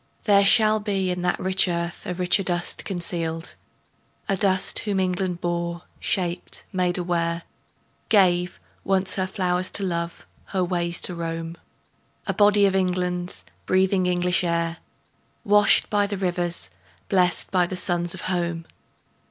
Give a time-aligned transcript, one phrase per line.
[0.23, 3.55] There shall be In that rich earth a richer dust concealed;
[4.27, 7.43] A dust whom England bore, shaped, made aware,
[8.09, 11.55] Gave, once, her flowers to love, her ways to roam,
[12.25, 14.77] A body of England's, breathing English air,
[15.43, 16.71] Washed by the rivers,
[17.07, 18.65] blest by suns of home.